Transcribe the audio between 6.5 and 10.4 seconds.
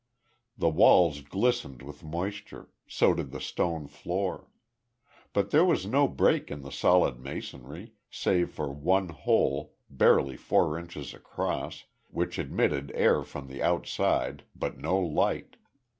the solid masonry, save for one hole, barely